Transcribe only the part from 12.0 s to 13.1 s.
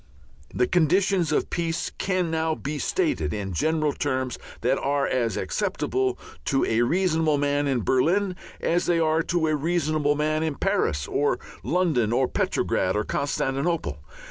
or Petrograd or